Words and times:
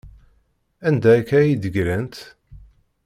Anda 0.87 1.09
akka 1.17 1.35
ay 1.39 1.51
d-ggrant? 1.55 2.17